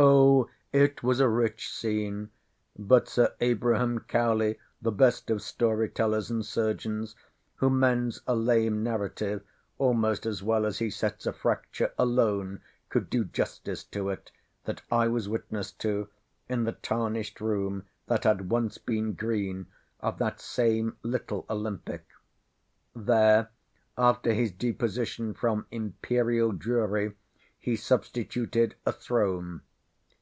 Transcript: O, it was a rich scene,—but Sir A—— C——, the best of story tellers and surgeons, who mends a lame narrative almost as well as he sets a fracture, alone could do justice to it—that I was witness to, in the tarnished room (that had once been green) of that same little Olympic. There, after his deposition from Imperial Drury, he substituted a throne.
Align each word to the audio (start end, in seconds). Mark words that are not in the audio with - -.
O, 0.00 0.48
it 0.72 1.02
was 1.02 1.18
a 1.18 1.28
rich 1.28 1.68
scene,—but 1.72 3.08
Sir 3.08 3.34
A—— 3.40 3.54
C——, 3.56 4.58
the 4.80 4.92
best 4.92 5.28
of 5.28 5.42
story 5.42 5.88
tellers 5.88 6.30
and 6.30 6.46
surgeons, 6.46 7.16
who 7.56 7.68
mends 7.68 8.22
a 8.28 8.36
lame 8.36 8.84
narrative 8.84 9.42
almost 9.76 10.24
as 10.24 10.40
well 10.40 10.64
as 10.66 10.78
he 10.78 10.88
sets 10.88 11.26
a 11.26 11.32
fracture, 11.32 11.92
alone 11.98 12.60
could 12.90 13.10
do 13.10 13.24
justice 13.24 13.82
to 13.82 14.08
it—that 14.10 14.82
I 14.88 15.08
was 15.08 15.28
witness 15.28 15.72
to, 15.82 16.08
in 16.48 16.62
the 16.62 16.70
tarnished 16.74 17.40
room 17.40 17.82
(that 18.06 18.22
had 18.22 18.50
once 18.50 18.78
been 18.78 19.14
green) 19.14 19.66
of 19.98 20.18
that 20.18 20.40
same 20.40 20.96
little 21.02 21.44
Olympic. 21.50 22.06
There, 22.94 23.48
after 23.96 24.32
his 24.32 24.52
deposition 24.52 25.34
from 25.34 25.66
Imperial 25.72 26.52
Drury, 26.52 27.14
he 27.58 27.74
substituted 27.74 28.76
a 28.86 28.92
throne. 28.92 29.62